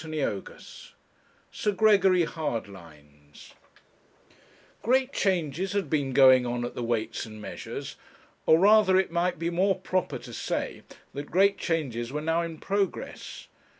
CHAPTER 0.01 0.39
VI 0.39 0.57
SIR 1.51 1.71
GREGORY 1.73 2.23
HARDLINES 2.23 3.53
Great 4.81 5.13
changes 5.13 5.73
had 5.73 5.91
been 5.91 6.11
going 6.11 6.43
on 6.43 6.65
at 6.65 6.73
the 6.73 6.81
Weights 6.81 7.27
and 7.27 7.39
Measures; 7.39 7.97
or 8.47 8.57
rather 8.57 8.97
it 8.97 9.11
might 9.11 9.37
be 9.37 9.51
more 9.51 9.75
proper 9.75 10.17
to 10.17 10.33
say 10.33 10.81
that 11.13 11.29
great 11.29 11.59
changes 11.59 12.11
were 12.11 12.19
now 12.19 12.41
in 12.41 12.57
progress. 12.57 13.47